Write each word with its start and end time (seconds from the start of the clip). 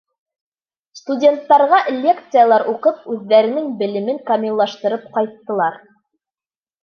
Студенттарға 0.99 1.81
лекциялар 2.05 2.65
уҡып, 2.71 3.03
үҙҙәренең 3.15 3.69
белемен 3.83 4.19
камиллаштырып 4.31 5.03
ҡайттылар. 5.19 5.77